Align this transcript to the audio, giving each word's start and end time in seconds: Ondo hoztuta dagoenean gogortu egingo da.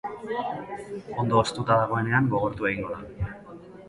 Ondo 1.23 1.37
hoztuta 1.41 1.77
dagoenean 1.81 2.31
gogortu 2.31 2.69
egingo 2.71 2.97
da. 3.03 3.29